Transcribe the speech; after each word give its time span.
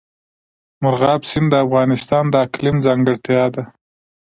مورغاب 0.81 1.21
سیند 1.29 1.47
د 1.51 1.55
افغانستان 1.65 2.23
د 2.29 2.35
اقلیم 2.45 2.77
ځانګړتیا 2.85 3.43
ده. 3.55 3.63